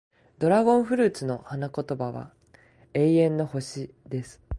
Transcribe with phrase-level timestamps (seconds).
[0.39, 2.33] ドラゴンフルーツの花言葉は、
[2.95, 4.41] 永遠の星、です。